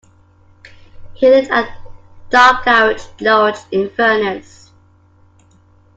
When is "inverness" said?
3.71-4.71